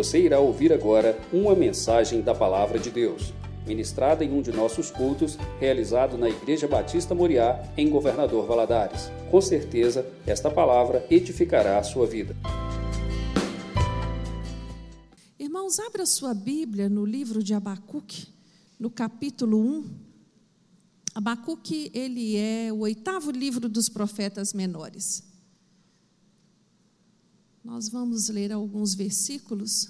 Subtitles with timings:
[0.00, 3.34] Você irá ouvir agora uma mensagem da Palavra de Deus,
[3.66, 9.10] ministrada em um de nossos cultos, realizado na Igreja Batista Moriá, em Governador Valadares.
[9.30, 12.34] Com certeza, esta palavra edificará a sua vida.
[15.38, 18.26] Irmãos, abra sua Bíblia no livro de Abacuque,
[18.78, 19.84] no capítulo 1.
[21.14, 25.29] Abacuque, ele é o oitavo livro dos profetas menores.
[27.62, 29.88] Nós vamos ler alguns versículos.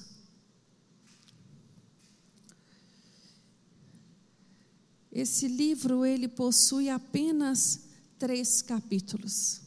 [5.13, 7.81] Esse livro ele possui apenas
[8.19, 9.61] três capítulos.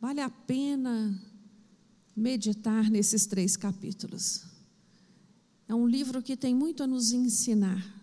[0.00, 1.20] Vale a pena
[2.14, 4.44] meditar nesses três capítulos.
[5.68, 7.94] É um livro que tem muito a nos ensinar.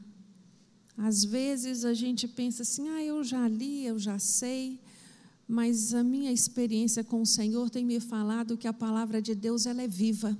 [0.98, 4.80] Às vezes a gente pensa assim: ah, eu já li, eu já sei,
[5.48, 9.66] mas a minha experiência com o Senhor tem me falado que a palavra de Deus
[9.66, 10.38] ela é viva.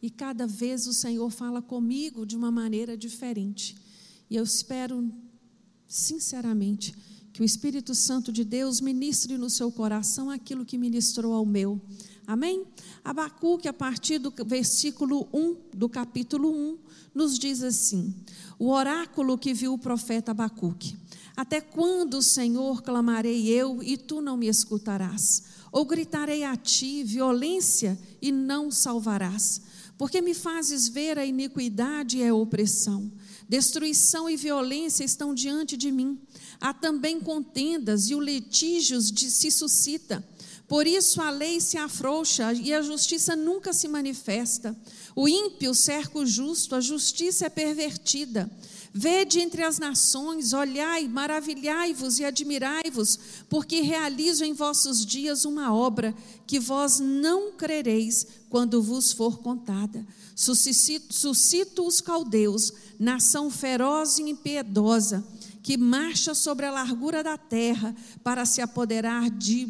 [0.00, 3.76] E cada vez o Senhor fala comigo de uma maneira diferente.
[4.28, 5.10] E eu espero,
[5.86, 6.94] sinceramente,
[7.32, 11.80] que o Espírito Santo de Deus ministre no seu coração aquilo que ministrou ao meu.
[12.26, 12.64] Amém?
[13.04, 16.78] Abacuque, a partir do versículo 1 do capítulo 1,
[17.14, 18.14] nos diz assim:
[18.58, 20.96] o oráculo que viu o profeta Abacuque.
[21.36, 25.42] Até quando, Senhor, clamarei eu e tu não me escutarás?
[25.72, 29.62] Ou gritarei a ti violência e não salvarás?
[29.96, 33.10] Porque me fazes ver a iniquidade e a opressão.
[33.48, 36.18] Destruição e violência estão diante de mim.
[36.60, 40.26] Há também contendas e o litígios de, se suscita.
[40.68, 44.76] Por isso a lei se afrouxa e a justiça nunca se manifesta.
[45.14, 48.50] O ímpio cerca o justo, a justiça é pervertida.
[48.94, 53.18] Vede entre as nações, olhai, maravilhai-vos e admirai-vos,
[53.48, 56.14] porque realizo em vossos dias uma obra
[56.46, 60.06] que vós não crereis quando vos for contada.
[60.36, 65.24] Suscito, suscito os caldeus, nação feroz e impiedosa,
[65.62, 69.66] que marcha sobre a largura da terra para se apoderar de,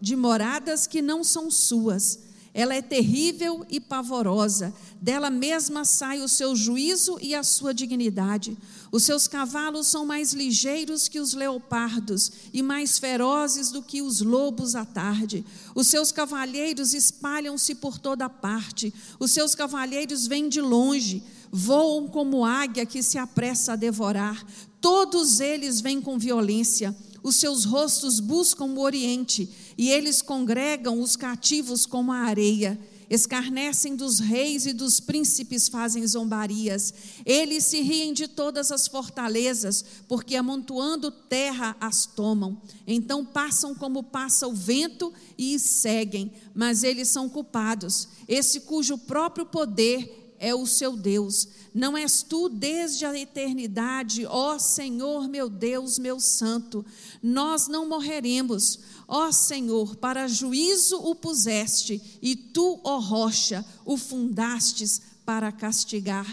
[0.00, 2.26] de moradas que não são suas
[2.56, 4.72] ela é terrível e pavorosa.
[4.98, 8.56] Dela mesma sai o seu juízo e a sua dignidade.
[8.90, 14.22] Os seus cavalos são mais ligeiros que os leopardos e mais ferozes do que os
[14.22, 15.44] lobos à tarde.
[15.74, 18.90] Os seus cavalheiros espalham-se por toda parte.
[19.20, 24.44] Os seus cavalheiros vêm de longe, voam como águia que se apressa a devorar.
[24.80, 26.94] Todos eles vêm com violência
[27.26, 32.78] os seus rostos buscam o oriente, e eles congregam os cativos como a areia.
[33.10, 36.94] Escarnecem dos reis e dos príncipes fazem zombarias.
[37.24, 42.62] Eles se riem de todas as fortalezas, porque amontoando terra as tomam.
[42.86, 48.08] Então passam como passa o vento e seguem, mas eles são culpados.
[48.28, 51.48] Esse cujo próprio poder é o seu Deus.
[51.74, 56.84] Não és tu desde a eternidade, ó Senhor meu Deus, meu santo.
[57.22, 58.78] Nós não morreremos.
[59.06, 66.26] Ó Senhor, para juízo o puseste, e tu, ó rocha, o fundastes para castigar.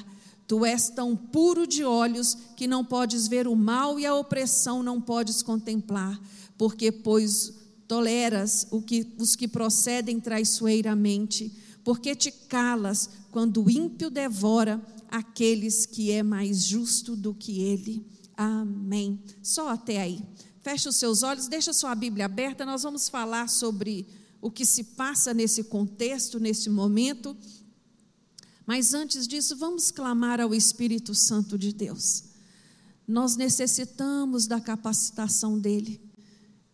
[0.48, 4.84] Tu és tão puro de olhos que não podes ver o mal e a opressão
[4.84, 6.20] não podes contemplar,
[6.58, 7.54] porque pois
[7.88, 14.80] toleras que, os que procedem traiçoeiramente porque te calas quando o ímpio devora
[15.10, 18.06] aqueles que é mais justo do que ele.
[18.38, 19.20] Amém.
[19.42, 20.22] Só até aí.
[20.62, 24.06] Feche os seus olhos, deixa sua Bíblia aberta, nós vamos falar sobre
[24.40, 27.36] o que se passa nesse contexto, nesse momento.
[28.68, 32.26] Mas antes disso, vamos clamar ao Espírito Santo de Deus.
[33.08, 36.00] Nós necessitamos da capacitação dele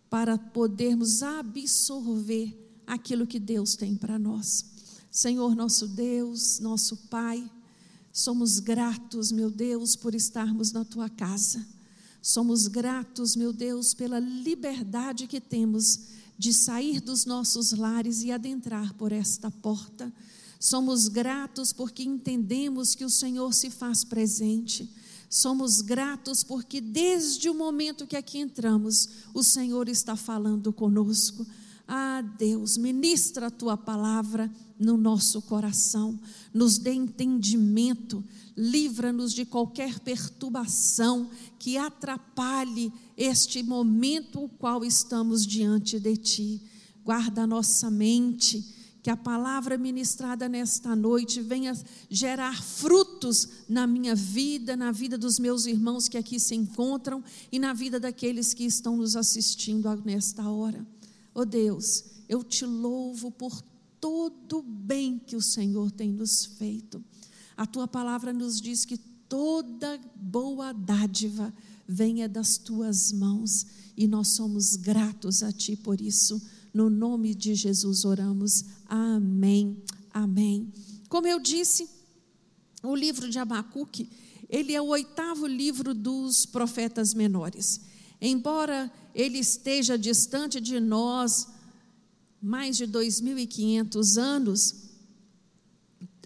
[0.10, 2.54] para podermos absorver
[2.86, 4.69] aquilo que Deus tem para nós.
[5.12, 7.50] Senhor nosso Deus, nosso Pai,
[8.12, 11.66] somos gratos, meu Deus, por estarmos na tua casa.
[12.22, 16.02] Somos gratos, meu Deus, pela liberdade que temos
[16.38, 20.12] de sair dos nossos lares e adentrar por esta porta.
[20.60, 24.90] Somos gratos porque entendemos que o Senhor se faz presente.
[25.30, 31.46] Somos gratos porque desde o momento que aqui entramos, o Senhor está falando conosco.
[31.92, 34.48] Ah, Deus, ministra a tua palavra
[34.80, 36.20] no nosso coração,
[36.54, 38.24] nos dê entendimento,
[38.56, 46.62] livra-nos de qualquer perturbação que atrapalhe este momento o qual estamos diante de ti.
[47.04, 48.64] Guarda a nossa mente,
[49.02, 51.74] que a palavra ministrada nesta noite venha
[52.08, 57.58] gerar frutos na minha vida, na vida dos meus irmãos que aqui se encontram e
[57.58, 60.86] na vida daqueles que estão nos assistindo nesta hora.
[61.40, 63.62] Oh Deus, eu te louvo por
[63.98, 67.02] todo o bem que o Senhor tem nos feito.
[67.56, 71.54] A tua palavra nos diz que toda boa dádiva
[71.88, 73.66] venha das tuas mãos
[73.96, 76.42] e nós somos gratos a ti por isso.
[76.74, 78.66] No nome de Jesus oramos.
[78.86, 79.82] Amém.
[80.14, 80.74] Amém.
[81.08, 81.88] Como eu disse,
[82.84, 84.10] o livro de Abacuque,
[84.50, 87.80] ele é o oitavo livro dos profetas menores.
[88.22, 91.48] Embora ele esteja distante de nós
[92.42, 94.76] mais de 2.500 anos,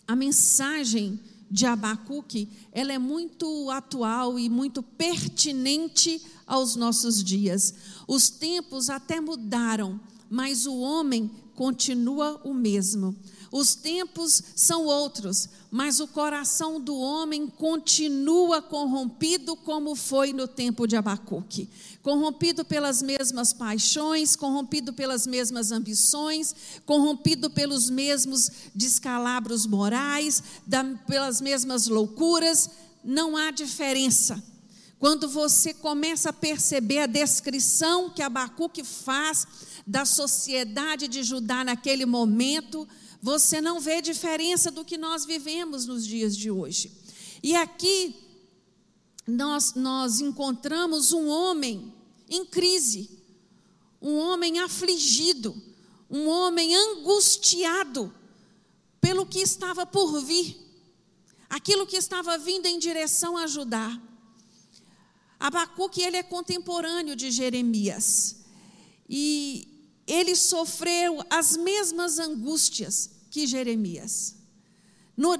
[0.07, 1.19] a mensagem
[1.49, 7.73] de Abacuque, ela é muito atual e muito pertinente aos nossos dias.
[8.07, 9.99] Os tempos até mudaram,
[10.29, 13.15] mas o homem continua o mesmo.
[13.53, 20.87] Os tempos são outros, mas o coração do homem continua corrompido como foi no tempo
[20.87, 21.69] de Abacuque.
[22.01, 31.39] Corrompido pelas mesmas paixões, corrompido pelas mesmas ambições, corrompido pelos mesmos descalabros morais, da, pelas
[31.39, 32.71] mesmas loucuras.
[33.03, 34.43] Não há diferença.
[34.97, 39.45] Quando você começa a perceber a descrição que Abacuque faz
[39.85, 42.87] da sociedade de Judá naquele momento,
[43.23, 46.91] você não vê diferença do que nós vivemos nos dias de hoje.
[47.41, 48.13] E aqui
[49.25, 51.93] nós, nós encontramos um homem
[52.29, 53.09] em crise,
[54.01, 55.55] um homem afligido,
[56.09, 58.13] um homem angustiado
[58.99, 60.57] pelo que estava por vir,
[61.49, 64.01] aquilo que estava vindo em direção a Judá.
[65.39, 68.43] Abacuque, ele é contemporâneo de Jeremias.
[69.07, 69.65] E
[70.05, 74.35] ele sofreu as mesmas angústias que Jeremias.
[75.17, 75.35] No,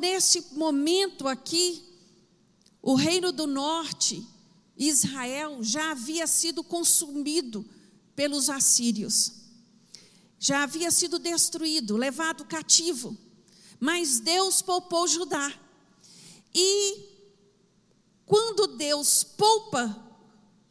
[0.54, 1.84] momento aqui,
[2.82, 4.28] o reino do norte,
[4.76, 7.64] Israel, já havia sido consumido
[8.16, 9.34] pelos assírios.
[10.40, 13.16] Já havia sido destruído, levado cativo.
[13.80, 15.54] Mas Deus poupou Judá.
[16.52, 16.98] E
[18.26, 20.04] quando Deus poupa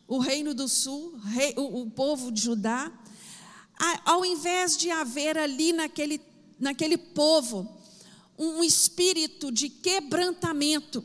[0.09, 1.15] o reino do sul,
[1.57, 2.93] o, povo de Judá,
[4.05, 6.32] ao invés de haver ali naquele
[6.63, 7.69] naquele povo
[8.39, 11.05] um espírito de quebrantamento,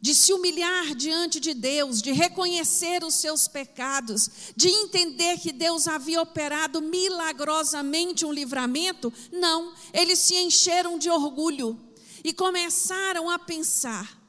[0.00, 5.88] de se humilhar diante de Deus, de reconhecer os seus pecados, de entender que Deus
[5.88, 11.80] havia operado milagrosamente um livramento, não, eles se encheram de orgulho
[12.22, 14.22] e começaram a pensar: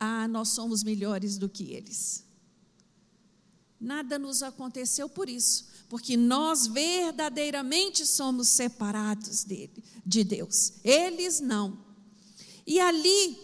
[0.00, 2.24] ah, nós somos melhores do que eles.
[3.78, 10.72] Nada nos aconteceu por isso, porque nós verdadeiramente somos separados dele, de Deus.
[10.82, 11.84] Eles não.
[12.66, 13.38] E ali,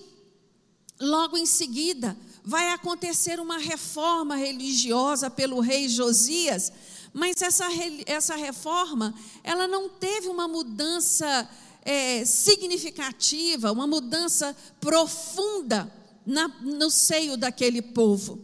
[0.98, 6.72] logo em seguida, vai acontecer uma reforma religiosa pelo rei Josias,
[7.12, 7.66] mas essa,
[8.06, 11.46] essa reforma, ela não teve uma mudança
[11.82, 15.92] é, significativa, uma mudança profunda
[16.24, 18.42] na, no seio daquele povo.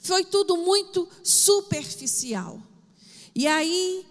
[0.00, 2.71] Foi tudo muito superficial.
[3.34, 4.06] E aí,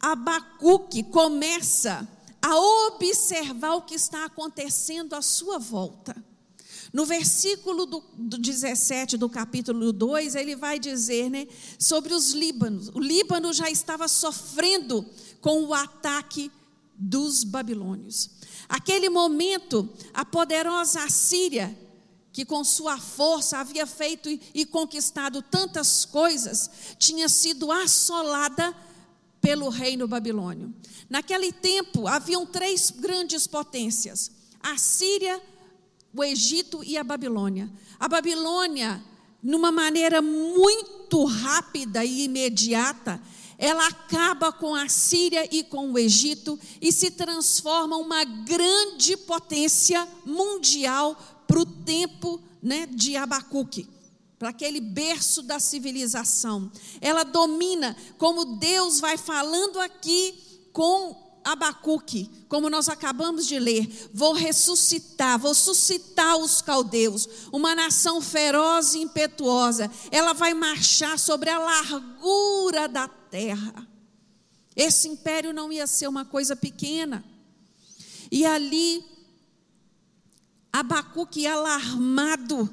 [0.00, 2.06] Abacuque começa
[2.42, 6.14] a observar o que está acontecendo à sua volta.
[6.92, 11.46] No versículo do, do 17 do capítulo 2, ele vai dizer né,
[11.78, 12.88] sobre os Líbanos.
[12.94, 15.04] O Líbano já estava sofrendo
[15.40, 16.52] com o ataque
[16.96, 18.30] dos babilônios.
[18.68, 21.76] Aquele momento, a poderosa Assíria
[22.34, 28.76] que com sua força havia feito e conquistado tantas coisas, tinha sido assolada
[29.40, 30.74] pelo reino babilônio.
[31.08, 35.40] Naquele tempo haviam três grandes potências: a Síria,
[36.12, 37.70] o Egito e a Babilônia.
[38.00, 39.00] A Babilônia,
[39.40, 43.22] numa maneira muito rápida e imediata,
[43.56, 50.08] ela acaba com a Síria e com o Egito e se transforma uma grande potência
[50.24, 51.16] mundial
[51.54, 53.88] para o tempo né, de Abacuque,
[54.40, 56.68] para aquele berço da civilização.
[57.00, 60.34] Ela domina, como Deus vai falando aqui
[60.72, 68.20] com Abacuque, como nós acabamos de ler, vou ressuscitar, vou suscitar os caldeus, uma nação
[68.20, 73.86] feroz e impetuosa, ela vai marchar sobre a largura da terra.
[74.74, 77.24] Esse império não ia ser uma coisa pequena.
[78.28, 79.13] E ali
[80.74, 82.68] Abacuque, alarmado,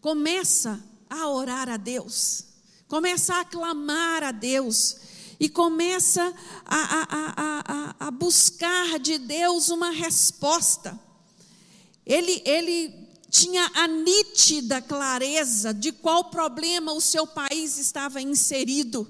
[0.00, 2.46] começa a orar a Deus,
[2.88, 4.96] começa a clamar a Deus
[5.38, 10.98] e começa a, a, a, a, buscar de Deus uma resposta.
[12.06, 19.06] Ele, ele tinha a nítida clareza de qual problema o seu país estava inserido.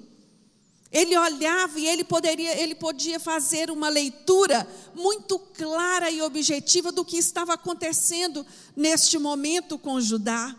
[0.93, 7.05] Ele olhava e ele poderia, ele podia fazer uma leitura muito clara e objetiva do
[7.05, 8.45] que estava acontecendo
[8.77, 10.55] neste momento com Judá.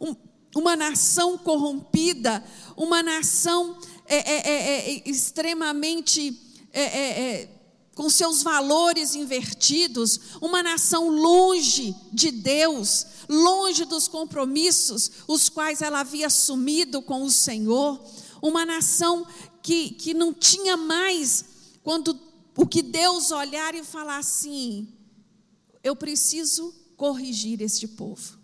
[0.00, 0.16] Um,
[0.56, 2.42] uma nação corrompida,
[2.76, 6.40] uma nação é, é, é, é extremamente
[6.72, 7.48] é, é,
[7.94, 16.00] com seus valores invertidos, uma nação longe de Deus, longe dos compromissos os quais ela
[16.00, 18.00] havia assumido com o Senhor,
[18.42, 19.26] uma nação
[19.64, 21.46] que, que não tinha mais
[21.82, 22.20] quando
[22.54, 24.86] o que Deus olhar e falar assim:
[25.82, 28.38] eu preciso corrigir este povo.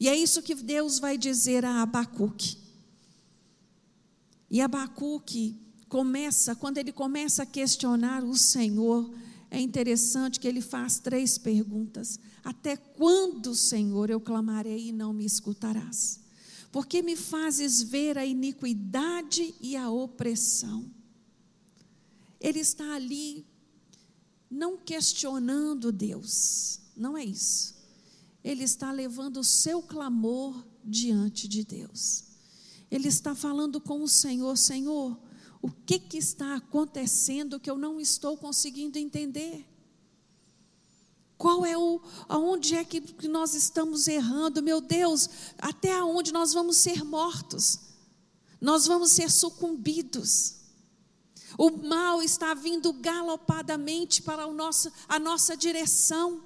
[0.00, 2.58] E é isso que Deus vai dizer a Abacuque.
[4.50, 5.56] E Abacuque
[5.88, 9.08] começa, quando ele começa a questionar o Senhor,
[9.48, 12.18] é interessante que ele faz três perguntas.
[12.42, 16.19] Até quando, Senhor, eu clamarei e não me escutarás?
[16.72, 20.90] Porque me fazes ver a iniquidade e a opressão.
[22.40, 23.46] Ele está ali
[24.50, 27.74] não questionando Deus, não é isso.
[28.42, 32.24] Ele está levando o seu clamor diante de Deus.
[32.90, 35.18] Ele está falando com o Senhor, Senhor,
[35.62, 39.69] o que, que está acontecendo que eu não estou conseguindo entender?
[41.40, 44.62] Qual é o, aonde é que, nós estamos errando?
[44.62, 47.80] Meu Deus, até aonde nós vamos ser mortos?
[48.60, 50.56] Nós vamos ser sucumbidos.
[51.56, 56.44] O mal está vindo galopadamente para o nosso, a nossa direção.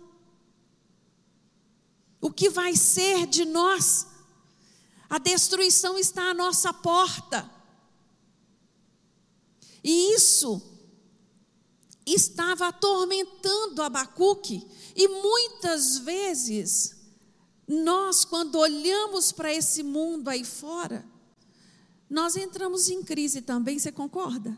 [2.21, 4.07] O que vai ser de nós?
[5.11, 7.51] A destruição está à nossa porta.
[9.83, 10.63] E isso
[12.07, 16.95] estava atormentando Abacuque, e muitas vezes,
[17.67, 21.05] nós, quando olhamos para esse mundo aí fora,
[22.09, 24.57] nós entramos em crise também, você concorda?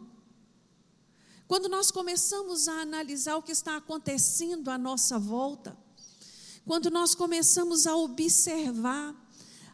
[1.49, 5.77] Quando nós começamos a analisar o que está acontecendo à nossa volta,
[6.67, 9.15] quando nós começamos a observar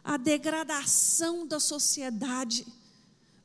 [0.03, 2.65] a degradação da sociedade,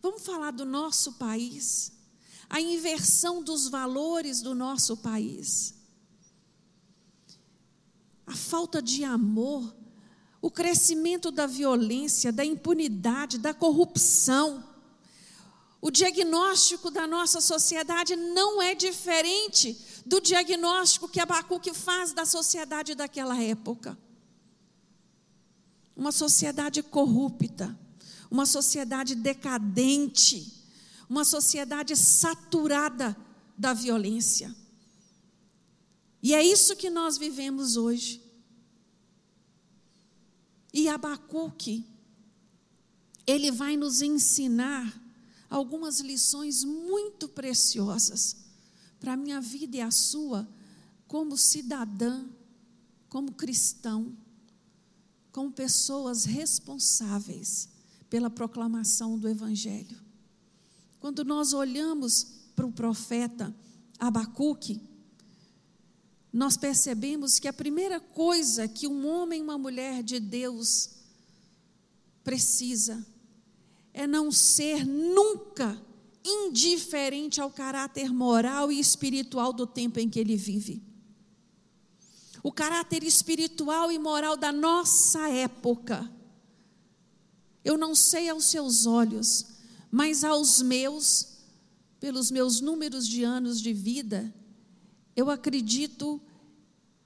[0.00, 1.90] vamos falar do nosso país,
[2.48, 5.77] a inversão dos valores do nosso país
[8.28, 9.74] a falta de amor,
[10.40, 14.62] o crescimento da violência, da impunidade, da corrupção.
[15.80, 22.94] O diagnóstico da nossa sociedade não é diferente do diagnóstico que Abacuque faz da sociedade
[22.94, 23.96] daquela época.
[25.96, 27.76] Uma sociedade corrupta,
[28.30, 30.52] uma sociedade decadente,
[31.08, 33.16] uma sociedade saturada
[33.56, 34.54] da violência.
[36.22, 38.22] E é isso que nós vivemos hoje.
[40.72, 41.86] E Abacuque,
[43.26, 45.00] ele vai nos ensinar
[45.48, 48.36] algumas lições muito preciosas
[49.00, 50.48] para a minha vida e a sua,
[51.06, 52.26] como cidadã,
[53.08, 54.16] como cristão,
[55.32, 57.68] como pessoas responsáveis
[58.10, 59.96] pela proclamação do Evangelho.
[61.00, 63.54] Quando nós olhamos para o profeta
[63.98, 64.80] Abacuque,
[66.38, 70.90] nós percebemos que a primeira coisa que um homem e uma mulher de Deus
[72.22, 73.04] precisa
[73.92, 75.76] é não ser nunca
[76.24, 80.80] indiferente ao caráter moral e espiritual do tempo em que ele vive.
[82.40, 86.08] O caráter espiritual e moral da nossa época.
[87.64, 89.44] Eu não sei aos seus olhos,
[89.90, 91.40] mas aos meus,
[91.98, 94.32] pelos meus números de anos de vida,
[95.16, 96.22] eu acredito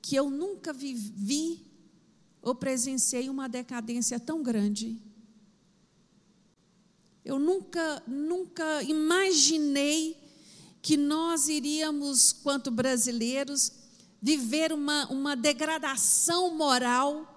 [0.02, 1.64] que eu nunca vivi
[2.42, 5.00] ou presenciei uma decadência tão grande.
[7.24, 10.20] Eu nunca, nunca imaginei
[10.82, 13.72] que nós iríamos, quanto brasileiros,
[14.20, 17.28] viver uma, uma degradação moral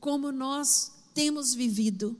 [0.00, 2.18] como nós temos vivido.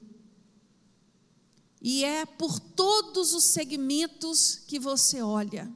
[1.81, 5.75] E é por todos os segmentos que você olha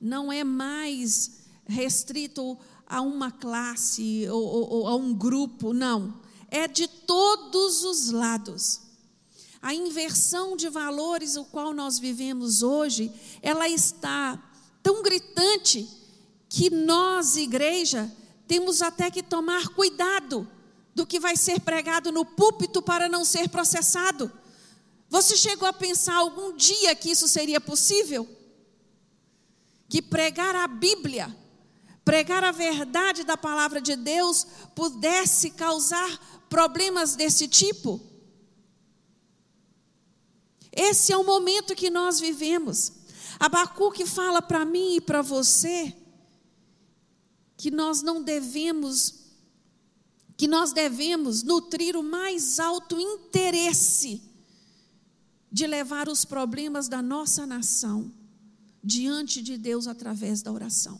[0.00, 1.39] não é mais
[1.70, 6.20] restrito a uma classe ou, ou, ou, a um grupo, não.
[6.50, 8.80] É de todos os lados.
[9.62, 14.42] A inversão de valores, o qual nós vivemos hoje, ela está
[14.82, 15.88] tão gritante
[16.48, 18.10] que nós, igreja,
[18.48, 20.48] temos até que tomar cuidado
[20.94, 24.32] do que vai ser pregado no púlpito para não ser processado.
[25.08, 28.28] Você chegou a pensar algum dia que isso seria possível?
[29.90, 31.36] que pregar a Bíblia,
[32.04, 38.00] pregar a verdade da palavra de Deus pudesse causar problemas desse tipo?
[40.72, 42.92] Esse é o momento que nós vivemos.
[43.38, 45.96] Abacuque fala para mim e para você
[47.56, 49.18] que nós não devemos
[50.36, 54.22] que nós devemos nutrir o mais alto interesse
[55.52, 58.10] de levar os problemas da nossa nação
[58.82, 60.98] diante de Deus através da oração.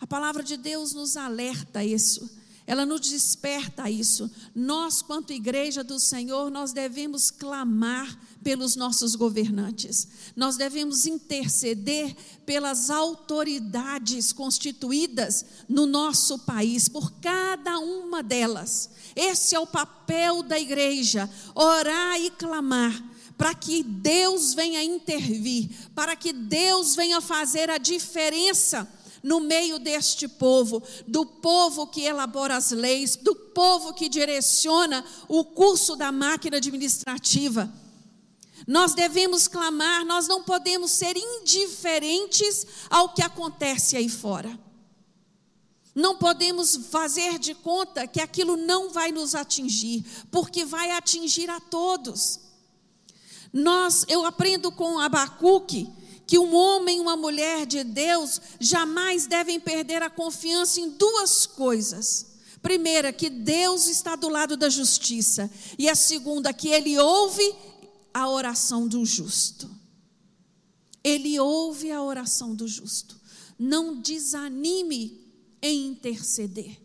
[0.00, 2.40] A palavra de Deus nos alerta a isso
[2.70, 4.30] ela nos desperta a isso.
[4.54, 10.06] Nós, quanto igreja do Senhor, nós devemos clamar pelos nossos governantes.
[10.36, 12.14] Nós devemos interceder
[12.46, 18.90] pelas autoridades constituídas no nosso país, por cada uma delas.
[19.16, 23.04] Esse é o papel da igreja: orar e clamar
[23.36, 28.88] para que Deus venha intervir, para que Deus venha fazer a diferença
[29.22, 35.44] no meio deste povo, do povo que elabora as leis, do povo que direciona o
[35.44, 37.72] curso da máquina administrativa.
[38.66, 44.58] Nós devemos clamar, nós não podemos ser indiferentes ao que acontece aí fora.
[45.94, 51.58] Não podemos fazer de conta que aquilo não vai nos atingir, porque vai atingir a
[51.58, 52.40] todos.
[53.52, 55.90] Nós, eu aprendo com Abacuque
[56.30, 61.44] que um homem e uma mulher de Deus jamais devem perder a confiança em duas
[61.44, 62.24] coisas.
[62.62, 65.50] Primeira, que Deus está do lado da justiça.
[65.76, 67.52] E a segunda, que Ele ouve
[68.14, 69.68] a oração do justo.
[71.02, 73.20] Ele ouve a oração do justo.
[73.58, 75.28] Não desanime
[75.60, 76.80] em interceder.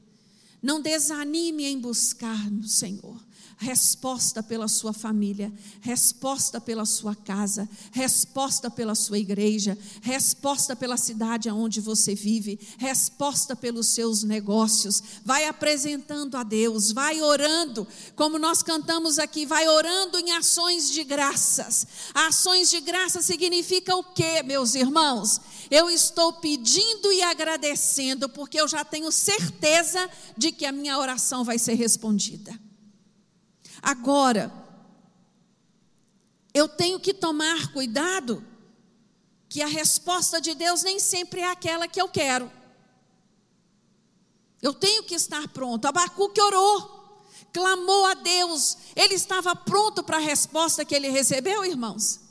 [0.59, 3.24] Não desanime em buscar no Senhor
[3.57, 11.49] resposta pela sua família, resposta pela sua casa, resposta pela sua igreja, resposta pela cidade
[11.49, 15.01] onde você vive, resposta pelos seus negócios.
[15.23, 21.03] Vai apresentando a Deus, vai orando, como nós cantamos aqui, vai orando em ações de
[21.03, 21.87] graças.
[22.13, 25.39] Ações de graça significa o quê, meus irmãos?
[25.71, 31.43] Eu estou pedindo e agradecendo, porque eu já tenho certeza de que a minha oração
[31.43, 32.64] vai ser respondida.
[33.85, 34.51] Agora,
[36.51, 38.43] eu tenho que tomar cuidado
[39.47, 42.51] que a resposta de Deus nem sempre é aquela que eu quero.
[44.59, 45.85] Eu tenho que estar pronto.
[45.85, 48.75] Abacuque orou, clamou a Deus.
[48.95, 52.21] Ele estava pronto para a resposta que ele recebeu, irmãos?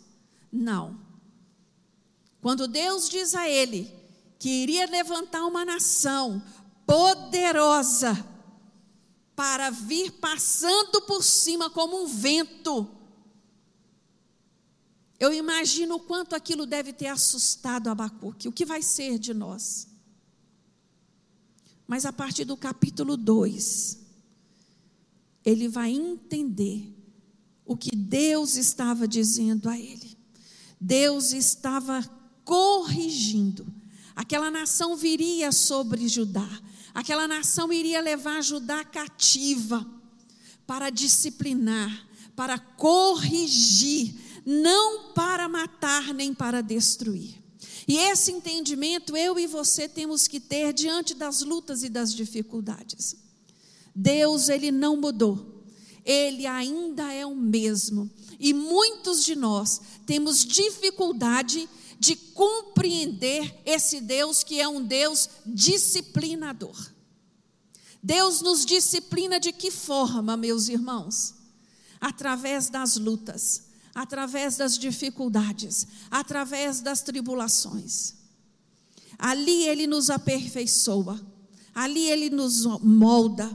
[0.51, 0.99] Não.
[2.41, 3.95] Quando Deus diz a ele
[4.41, 6.43] que iria levantar uma nação
[6.85, 8.34] poderosa,
[9.37, 12.89] para vir passando por cima como um vento.
[15.19, 18.49] Eu imagino o quanto aquilo deve ter assustado Abacuque.
[18.49, 19.89] O que vai ser de nós?
[21.87, 23.99] Mas a partir do capítulo 2,
[25.45, 26.95] ele vai entender
[27.65, 30.17] o que Deus estava dizendo a ele.
[30.81, 32.03] Deus estava
[32.45, 33.67] corrigindo.
[34.15, 36.49] Aquela nação viria sobre Judá
[36.95, 39.85] aquela nação iria levar Judá cativa
[40.67, 44.15] para disciplinar, para corrigir,
[44.47, 47.43] não para matar nem para destruir.
[47.87, 53.17] E esse entendimento eu e você temos que ter diante das lutas e das dificuldades.
[53.95, 55.65] Deus, ele não mudou.
[56.05, 58.11] Ele ainda é o mesmo.
[58.39, 66.93] E muitos de nós temos dificuldade de compreender esse Deus que é um Deus disciplinador.
[68.03, 71.35] Deus nos disciplina de que forma, meus irmãos?
[72.01, 73.63] Através das lutas,
[73.95, 78.15] através das dificuldades, através das tribulações.
[79.19, 81.25] Ali Ele nos aperfeiçoa,
[81.75, 83.51] ali Ele nos molda,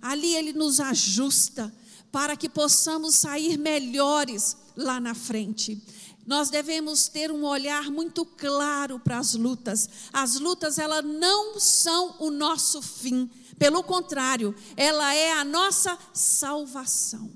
[0.00, 1.74] ali Ele nos ajusta,
[2.12, 5.82] para que possamos sair melhores lá na frente.
[6.28, 9.88] Nós devemos ter um olhar muito claro para as lutas.
[10.12, 13.30] As lutas, elas não são o nosso fim.
[13.58, 17.32] Pelo contrário, ela é a nossa salvação.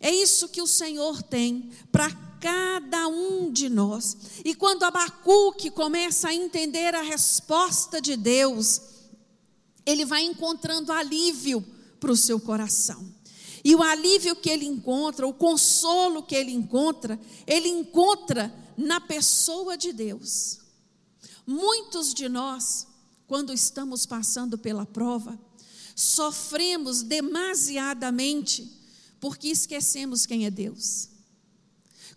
[0.00, 4.16] É isso que o Senhor tem para cada um de nós.
[4.42, 8.80] E quando Abacuque começa a entender a resposta de Deus,
[9.84, 11.62] ele vai encontrando alívio
[12.00, 13.06] para o seu coração.
[13.64, 19.76] E o alívio que ele encontra, o consolo que ele encontra, ele encontra na pessoa
[19.76, 20.58] de Deus.
[21.46, 22.86] Muitos de nós,
[23.26, 25.38] quando estamos passando pela prova,
[25.94, 28.80] sofremos demasiadamente
[29.20, 31.08] porque esquecemos quem é Deus.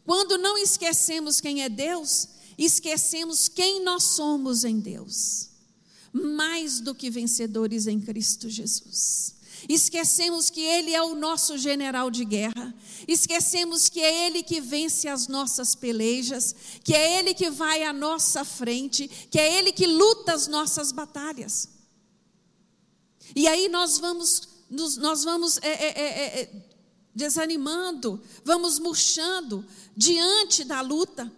[0.03, 2.27] Quando não esquecemos quem é Deus,
[2.58, 5.49] esquecemos quem nós somos em Deus.
[6.12, 9.36] Mais do que vencedores em Cristo Jesus.
[9.67, 12.73] Esquecemos que Ele é o nosso general de guerra.
[13.08, 17.91] Esquecemos que é Ele que vence as nossas pelejas, que é Ele que vai à
[17.91, 21.69] nossa frente, que é Ele que luta as nossas batalhas.
[23.36, 26.51] E aí nós vamos, nós vamos é, é, é, é,
[27.13, 31.32] desanimando, vamos murchando diante da luta.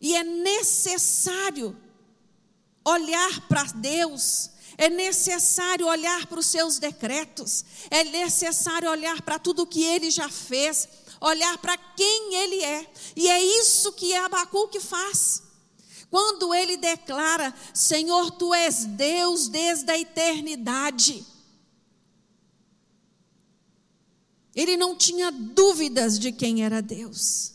[0.00, 1.76] E é necessário
[2.84, 9.66] olhar para Deus é necessário olhar para os seus decretos, é necessário olhar para tudo
[9.66, 10.88] que ele já fez,
[11.20, 12.90] olhar para quem ele é.
[13.14, 15.42] E é isso que Abacuque faz.
[16.10, 21.26] Quando ele declara: Senhor, tu és Deus desde a eternidade.
[24.54, 27.52] Ele não tinha dúvidas de quem era Deus.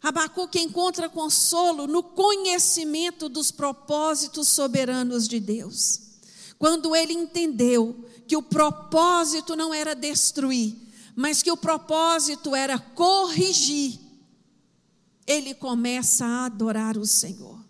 [0.00, 6.03] Abacuque encontra consolo no conhecimento dos propósitos soberanos de Deus.
[6.58, 10.76] Quando ele entendeu que o propósito não era destruir,
[11.14, 13.98] mas que o propósito era corrigir,
[15.26, 17.62] ele começa a adorar o Senhor.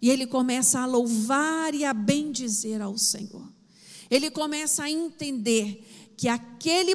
[0.00, 3.52] E ele começa a louvar e a bendizer ao Senhor.
[4.10, 6.94] Ele começa a entender que aquele,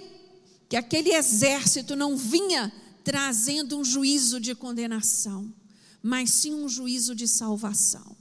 [0.69, 2.71] que aquele exército não vinha
[3.03, 5.53] trazendo um juízo de condenação,
[6.01, 8.15] mas sim um juízo de salvação.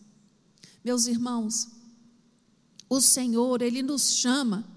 [0.84, 1.68] Meus irmãos,
[2.94, 4.68] o Senhor, Ele nos chama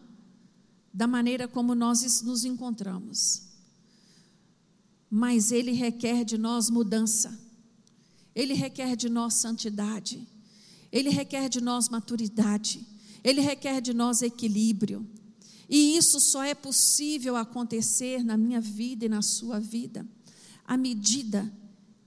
[0.93, 3.41] da maneira como nós nos encontramos.
[5.09, 7.37] Mas Ele requer de nós mudança,
[8.33, 10.25] Ele requer de nós santidade,
[10.93, 12.87] Ele requer de nós maturidade,
[13.21, 15.05] Ele requer de nós equilíbrio.
[15.67, 20.07] E isso só é possível acontecer na minha vida e na sua vida,
[20.63, 21.51] à medida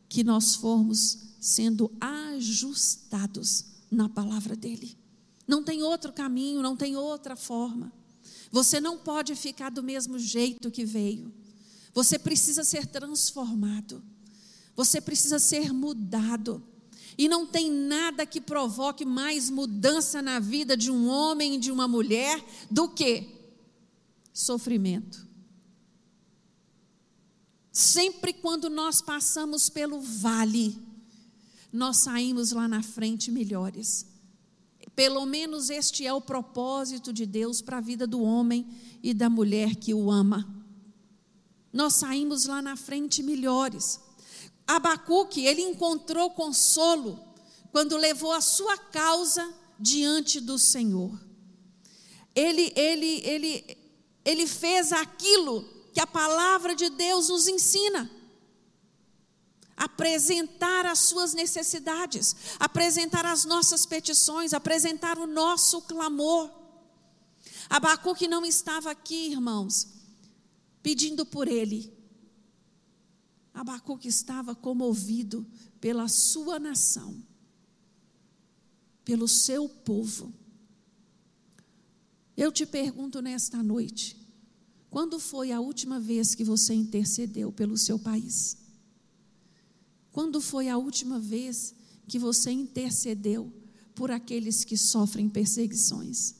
[0.09, 4.97] que nós formos sendo ajustados na palavra dEle.
[5.49, 7.91] Não tem outro caminho, não tem outra forma.
[8.53, 11.33] Você não pode ficar do mesmo jeito que veio.
[11.95, 14.03] Você precisa ser transformado.
[14.77, 16.63] Você precisa ser mudado.
[17.17, 21.73] E não tem nada que provoque mais mudança na vida de um homem e de
[21.73, 23.27] uma mulher do que
[24.33, 25.27] sofrimento.
[27.73, 30.79] Sempre quando nós passamos pelo vale,
[31.73, 34.08] nós saímos lá na frente melhores.
[34.99, 38.67] Pelo menos este é o propósito de Deus para a vida do homem
[39.01, 40.45] e da mulher que o ama.
[41.73, 44.01] Nós saímos lá na frente melhores.
[44.67, 47.17] Abacuque, ele encontrou consolo
[47.71, 51.17] quando levou a sua causa diante do Senhor.
[52.35, 53.79] Ele, ele, ele,
[54.25, 58.11] ele fez aquilo que a palavra de Deus nos ensina
[59.79, 66.51] apresentar as suas necessidades, apresentar as nossas petições, apresentar o nosso clamor.
[67.71, 69.87] Abacuque não estava aqui, irmãos,
[70.83, 71.97] pedindo por ele.
[73.55, 75.47] Abacuque estava comovido
[75.81, 77.23] pela sua nação,
[79.05, 80.35] pelo seu povo.
[82.37, 84.17] Eu te pergunto nesta noite:
[84.91, 88.58] quando foi a última vez que você intercedeu pelo seu país?
[90.13, 91.75] Quando foi a última vez
[92.07, 93.53] que você intercedeu
[93.95, 96.35] por aqueles que sofrem perseguições?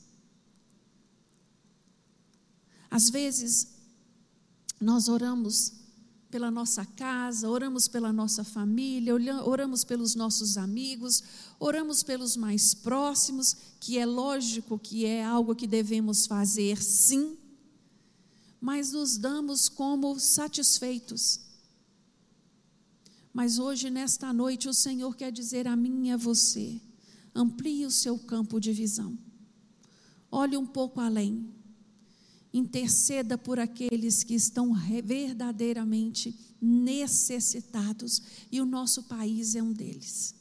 [2.89, 3.67] Às vezes,
[4.81, 5.73] nós oramos
[6.29, 11.23] pela nossa casa, oramos pela nossa família, oramos pelos nossos amigos,
[11.59, 17.37] oramos pelos mais próximos, que é lógico que é algo que devemos fazer, sim,
[18.61, 21.48] mas nos damos como satisfeitos
[23.39, 26.77] mas hoje, nesta noite, o Senhor quer dizer a mim e a você:
[27.33, 29.17] amplie o seu campo de visão,
[30.29, 31.49] olhe um pouco além,
[32.53, 38.21] interceda por aqueles que estão verdadeiramente necessitados,
[38.51, 40.35] e o nosso país é um deles.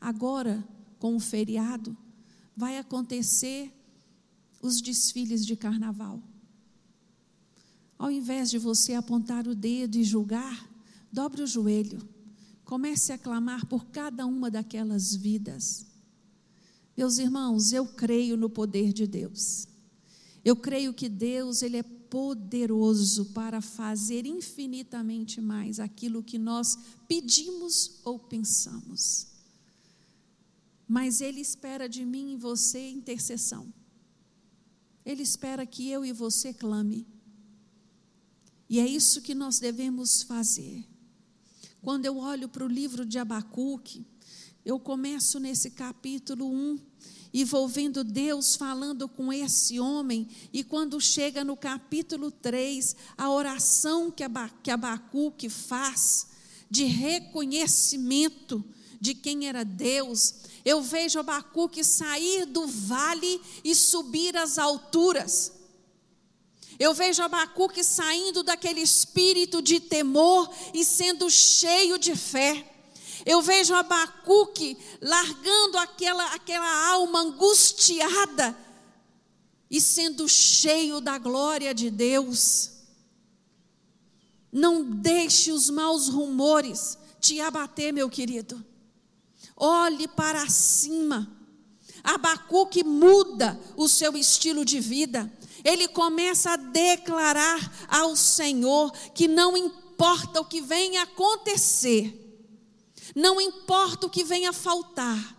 [0.00, 0.64] Agora,
[1.00, 1.96] com o feriado,
[2.56, 3.68] vai acontecer
[4.62, 6.22] os desfiles de carnaval.
[7.98, 10.70] Ao invés de você apontar o dedo e julgar,
[11.12, 12.16] dobre o joelho
[12.68, 15.86] Comece a clamar por cada uma daquelas vidas.
[16.94, 19.66] Meus irmãos, eu creio no poder de Deus.
[20.44, 26.78] Eu creio que Deus, ele é poderoso para fazer infinitamente mais aquilo que nós
[27.08, 29.28] pedimos ou pensamos.
[30.86, 33.72] Mas ele espera de mim e você intercessão.
[35.06, 37.06] Ele espera que eu e você clame.
[38.68, 40.84] E é isso que nós devemos fazer.
[41.82, 44.04] Quando eu olho para o livro de Abacuque,
[44.64, 46.78] eu começo nesse capítulo 1
[47.32, 53.30] e vou vendo Deus falando com esse homem, e quando chega no capítulo 3, a
[53.30, 54.24] oração que,
[54.62, 56.26] que Abacuque faz,
[56.70, 58.64] de reconhecimento
[59.00, 65.52] de quem era Deus, eu vejo Abacuque sair do vale e subir às alturas.
[66.78, 72.72] Eu vejo Abacuque saindo daquele espírito de temor e sendo cheio de fé.
[73.26, 78.56] Eu vejo Abacuque largando aquela, aquela alma angustiada
[79.68, 82.70] e sendo cheio da glória de Deus.
[84.52, 88.64] Não deixe os maus rumores te abater, meu querido.
[89.56, 91.36] Olhe para cima.
[92.04, 95.30] Abacuque muda o seu estilo de vida
[95.68, 102.14] ele começa a declarar ao Senhor que não importa o que venha acontecer,
[103.14, 105.36] não importa o que venha faltar,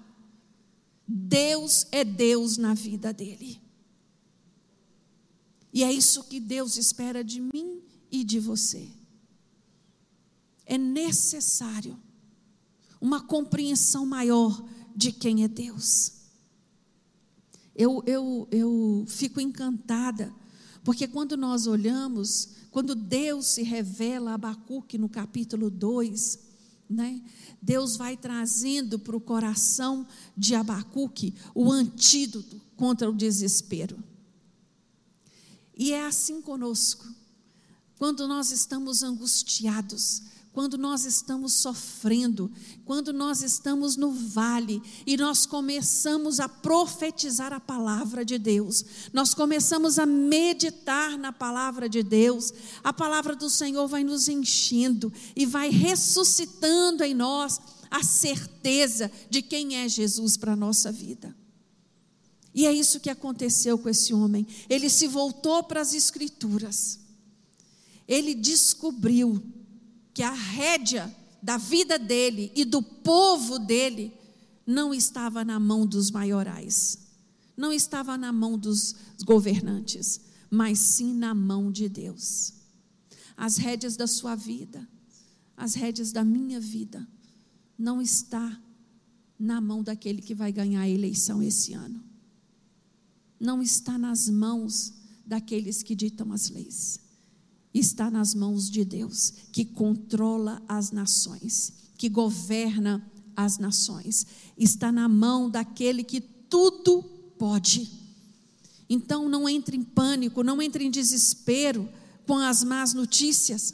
[1.08, 3.60] Deus é Deus na vida dele.
[5.74, 8.88] E é isso que Deus espera de mim e de você.
[10.64, 12.00] É necessário
[13.02, 14.64] uma compreensão maior
[14.96, 16.19] de quem é Deus.
[17.76, 20.34] Eu, eu, eu fico encantada,
[20.84, 26.40] porque quando nós olhamos, quando Deus se revela a Abacuque no capítulo 2,
[26.90, 27.22] né,
[27.62, 30.06] Deus vai trazendo para o coração
[30.36, 33.98] de Abacuque o antídoto contra o desespero.
[35.78, 37.08] E é assim conosco.
[37.98, 42.52] Quando nós estamos angustiados, quando nós estamos sofrendo,
[42.84, 48.84] quando nós estamos no vale e nós começamos a profetizar a palavra de Deus,
[49.14, 52.52] nós começamos a meditar na palavra de Deus,
[52.84, 57.60] a palavra do Senhor vai nos enchendo e vai ressuscitando em nós
[57.92, 61.36] a certeza de quem é Jesus para a nossa vida.
[62.54, 64.46] E é isso que aconteceu com esse homem.
[64.68, 67.00] Ele se voltou para as Escrituras.
[68.08, 69.42] Ele descobriu
[70.20, 74.12] que a rédea da vida dele e do povo dele
[74.68, 77.08] não estava na mão dos maiorais,
[77.56, 80.20] não estava na mão dos governantes,
[80.52, 82.52] mas sim na mão de Deus.
[83.38, 84.86] As rédeas da sua vida,
[85.56, 87.08] as rédeas da minha vida,
[87.78, 88.62] não está
[89.40, 92.04] na mão daquele que vai ganhar a eleição esse ano.
[93.40, 97.08] Não está nas mãos daqueles que ditam as leis
[97.74, 103.06] está nas mãos de Deus, que controla as nações, que governa
[103.36, 104.26] as nações.
[104.58, 107.04] Está na mão daquele que tudo
[107.38, 107.90] pode.
[108.90, 111.88] Então não entre em pânico, não entre em desespero
[112.26, 113.74] com as más notícias.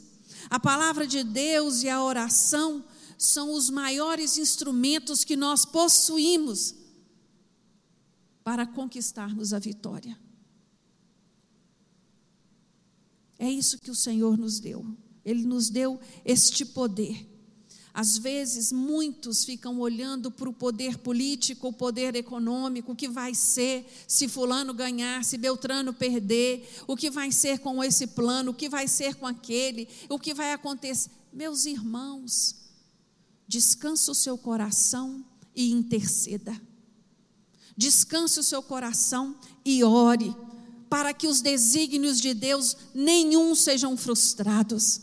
[0.49, 2.84] A palavra de Deus e a oração
[3.17, 6.75] são os maiores instrumentos que nós possuímos
[8.43, 10.24] para conquistarmos a vitória.
[13.45, 14.84] É isso que o Senhor nos deu.
[15.23, 17.29] Ele nos deu este poder.
[17.93, 23.36] Às vezes, muitos ficam olhando para o poder político, o poder econômico, o que vai
[23.36, 28.53] ser se Fulano ganhar, se Beltrano perder, o que vai ser com esse plano, o
[28.55, 31.12] que vai ser com aquele, o que vai acontecer.
[31.31, 32.55] Meus irmãos,
[33.47, 35.23] descanse o seu coração
[35.55, 36.60] e interceda.
[37.77, 40.36] Descanse o seu coração e ore
[40.89, 45.01] para que os desígnios de Deus nenhum sejam frustrados.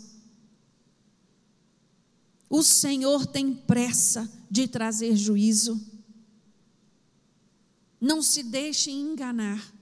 [2.49, 5.81] O Senhor tem pressa de trazer juízo.
[8.01, 9.73] Não se deixe enganar.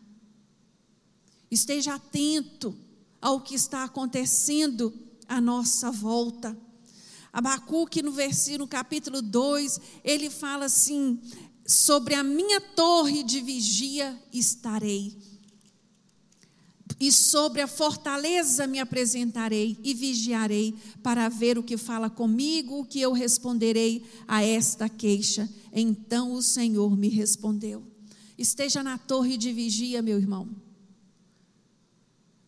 [1.51, 2.77] Esteja atento
[3.21, 4.93] ao que está acontecendo
[5.27, 6.57] à nossa volta.
[7.33, 11.21] Abacuque, no versículo, no capítulo 2, ele fala assim:
[11.67, 15.30] sobre a minha torre de vigia estarei
[17.01, 22.85] e sobre a fortaleza me apresentarei e vigiarei para ver o que fala comigo, o
[22.85, 25.49] que eu responderei a esta queixa.
[25.73, 27.83] Então o Senhor me respondeu:
[28.37, 30.47] Esteja na torre de vigia, meu irmão.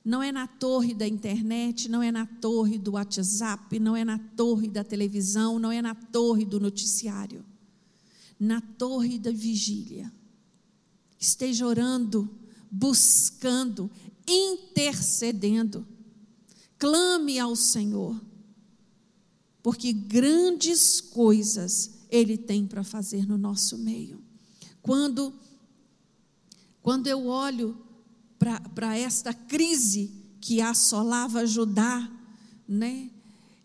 [0.05, 4.19] Não é na torre da internet, não é na torre do WhatsApp, não é na
[4.19, 7.43] torre da televisão, não é na torre do noticiário.
[8.39, 10.13] Na torre da vigília.
[11.19, 12.29] Esteja orando,
[12.69, 13.91] buscando,
[14.27, 15.87] intercedendo.
[16.79, 18.21] Clame ao Senhor,
[19.63, 24.23] porque grandes coisas Ele tem para fazer no nosso meio.
[24.83, 25.33] Quando,
[26.83, 27.77] quando eu olho
[28.75, 32.11] para esta crise que assolava Judá,
[32.67, 33.09] né,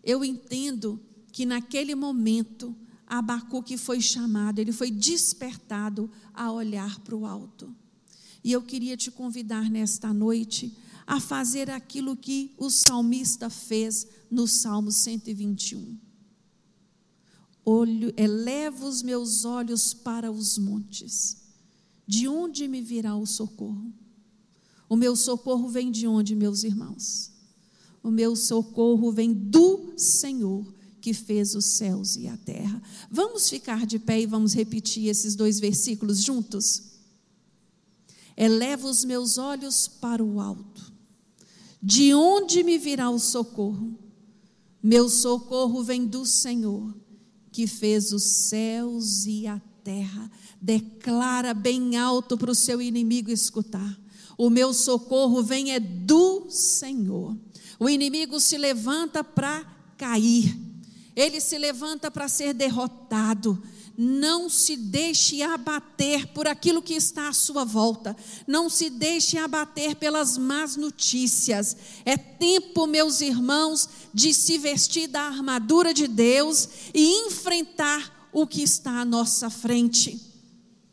[0.04, 1.00] eu entendo
[1.32, 2.74] que naquele momento
[3.06, 7.74] Abacuque foi chamado, ele foi despertado a olhar para o alto.
[8.48, 10.74] E eu queria te convidar nesta noite
[11.06, 15.98] a fazer aquilo que o salmista fez no Salmo 121.
[17.62, 21.36] Olho, elevo os meus olhos para os montes.
[22.06, 23.92] De onde me virá o socorro?
[24.88, 27.30] O meu socorro vem de onde, meus irmãos?
[28.02, 30.66] O meu socorro vem do Senhor
[31.02, 32.82] que fez os céus e a terra.
[33.10, 36.87] Vamos ficar de pé e vamos repetir esses dois versículos juntos?
[38.40, 40.92] Eleva os meus olhos para o alto.
[41.82, 43.98] De onde me virá o socorro?
[44.80, 46.94] Meu socorro vem do Senhor,
[47.50, 50.30] que fez os céus e a terra.
[50.62, 53.98] Declara bem alto para o seu inimigo escutar.
[54.36, 57.36] O meu socorro vem é do Senhor.
[57.80, 59.64] O inimigo se levanta para
[59.96, 60.56] cair,
[61.16, 63.60] ele se levanta para ser derrotado.
[64.00, 68.16] Não se deixe abater por aquilo que está à sua volta.
[68.46, 71.76] Não se deixe abater pelas más notícias.
[72.04, 78.62] É tempo, meus irmãos, de se vestir da armadura de Deus e enfrentar o que
[78.62, 80.20] está à nossa frente.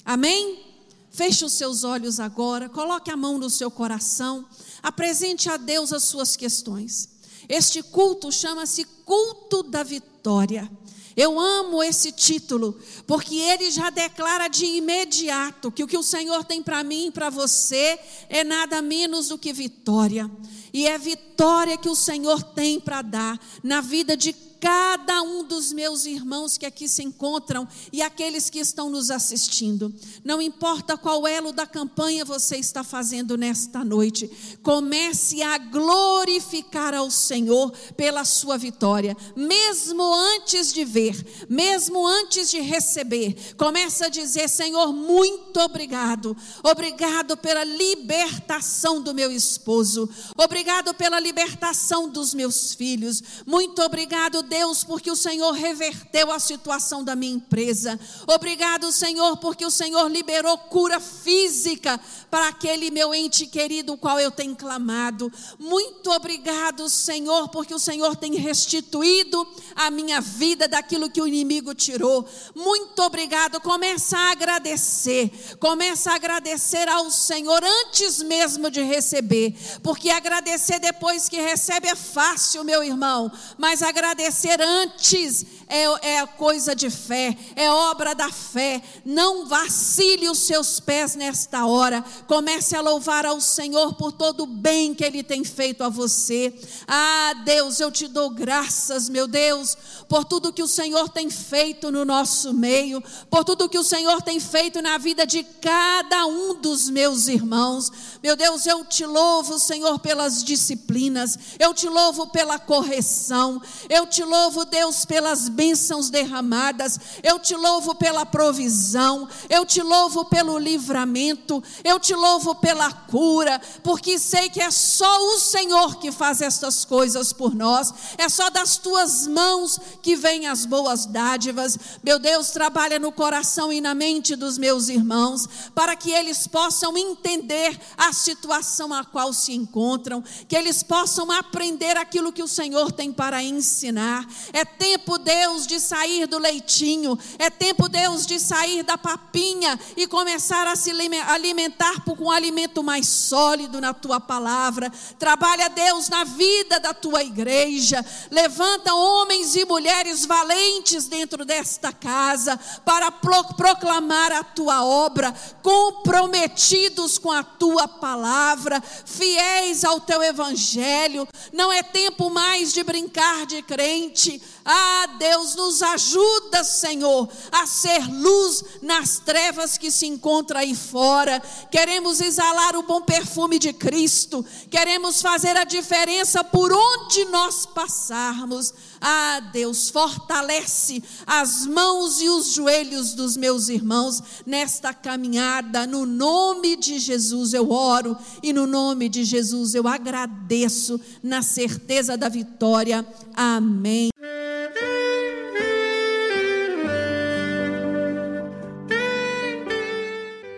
[0.04, 0.65] Amém?
[1.12, 4.48] Feche os seus olhos agora, coloque a mão no seu coração,
[4.82, 7.10] apresente a Deus as suas questões.
[7.48, 10.68] Este culto chama-se culto da vitória.
[11.15, 16.43] Eu amo esse título, porque ele já declara de imediato que o que o Senhor
[16.43, 17.97] tem para mim e para você
[18.28, 20.30] é nada menos do que vitória.
[20.73, 25.72] E é vitória que o Senhor tem para dar na vida de cada um dos
[25.72, 29.94] meus irmãos que aqui se encontram e aqueles que estão nos assistindo.
[30.24, 34.30] Não importa qual elo da campanha você está fazendo nesta noite,
[34.63, 42.60] comece a glorificar ao Senhor pela sua vitória, mesmo antes de ver, mesmo antes de
[42.60, 43.56] receber.
[43.58, 46.36] Comece a dizer: Senhor, muito obrigado.
[46.63, 50.10] Obrigado pela libertação do meu esposo.
[50.38, 53.22] Obrigado pela libertação dos meus filhos.
[53.46, 57.99] Muito obrigado, Deus porque o Senhor reverteu a situação da minha empresa.
[58.27, 64.19] Obrigado, Senhor, porque o Senhor liberou cura física para aquele meu ente querido, o qual
[64.19, 65.31] eu tenho clamado.
[65.60, 71.73] Muito obrigado, Senhor, porque o Senhor tem restituído a minha vida daquilo que o inimigo
[71.73, 72.27] tirou.
[72.55, 73.60] Muito obrigado.
[73.60, 75.31] Começa a agradecer.
[75.60, 81.95] Começa a agradecer ao Senhor antes mesmo de receber, porque agradecer depois que recebe é
[81.95, 88.32] fácil, meu irmão, mas agradecer agradecer antes é, é coisa de fé, é obra da
[88.32, 88.82] fé.
[89.04, 92.04] Não vacile os seus pés nesta hora.
[92.28, 96.54] Comece a louvar ao Senhor por todo o bem que Ele tem feito a você.
[96.88, 101.91] Ah, Deus, eu te dou graças, meu Deus, por tudo que o Senhor tem feito
[101.91, 106.56] no nosso meio, por tudo que o Senhor tem feito na vida de cada um
[106.56, 107.91] dos meus irmãos.
[108.21, 114.24] Meu Deus, eu te louvo, Senhor, pelas disciplinas, eu te louvo pela correção, eu te
[114.26, 121.64] louvo, Deus, pelas bênçãos derramadas, eu te louvo pela provisão, eu te louvo pelo livramento,
[121.84, 126.84] eu te louvo pela cura, porque sei que é só o Senhor que faz estas
[126.84, 131.78] coisas por nós, é só das tuas mãos que vêm as boas dádivas.
[132.04, 136.98] Meu Deus, trabalha no coração e na mente dos meus irmãos, para que eles possam
[136.98, 142.92] entender a situação a qual se encontram, que eles possam aprender aquilo que o Senhor
[142.92, 144.14] tem para ensinar.
[144.54, 150.06] É tempo, Deus de sair do leitinho, é tempo, Deus, de sair da papinha e
[150.06, 150.91] começar a se
[151.28, 154.91] alimentar com um alimento mais sólido na tua palavra.
[155.17, 158.06] Trabalha, Deus, na vida da tua igreja.
[158.30, 167.32] Levanta homens e mulheres valentes dentro desta casa para proclamar a tua obra, comprometidos com
[167.32, 171.28] a tua palavra, fiéis ao teu evangelho.
[171.54, 173.62] Não é tempo mais de brincar de
[174.06, 174.41] crente.
[174.63, 181.41] Ah, Deus, nos ajuda, Senhor, a ser luz nas trevas que se encontra aí fora.
[181.72, 184.44] Queremos exalar o bom perfume de Cristo.
[184.70, 188.73] Queremos fazer a diferença por onde nós passarmos.
[189.08, 195.85] Ah, Deus, fortalece as mãos e os joelhos dos meus irmãos nesta caminhada.
[195.85, 202.17] No nome de Jesus eu oro e no nome de Jesus eu agradeço na certeza
[202.17, 203.06] da vitória.
[203.35, 204.10] Amém.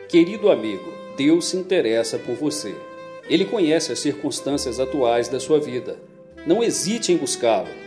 [0.07, 2.73] Querido amigo, Deus se interessa por você.
[3.29, 5.99] Ele conhece as circunstâncias atuais da sua vida.
[6.45, 7.86] Não hesite em buscá-lo.